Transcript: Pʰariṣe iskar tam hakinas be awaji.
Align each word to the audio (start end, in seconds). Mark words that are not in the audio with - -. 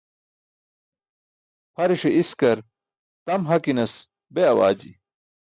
Pʰariṣe 1.73 2.09
iskar 2.21 2.57
tam 3.25 3.41
hakinas 3.49 3.93
be 4.33 4.41
awaji. 4.51 4.91